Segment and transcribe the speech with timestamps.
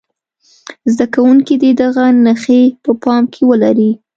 [0.93, 3.91] زده کوونکي دې دغه نښې په پام کې ولري.